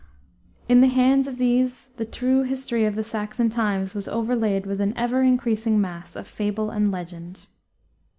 In 0.67 0.81
the 0.81 0.87
hands 0.87 1.27
of 1.27 1.37
these 1.37 1.91
the 1.97 2.05
true 2.05 2.41
history 2.41 2.85
of 2.85 2.95
the 2.95 3.03
Saxon 3.03 3.51
times 3.51 3.93
was 3.93 4.07
overlaid 4.07 4.65
with 4.65 4.81
an 4.81 4.97
ever 4.97 5.21
increasing 5.21 5.79
mass 5.79 6.15
of 6.15 6.27
fable 6.27 6.71
and 6.71 6.91
legend. 6.91 7.45